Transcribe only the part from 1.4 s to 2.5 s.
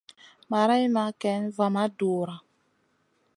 va ma dura.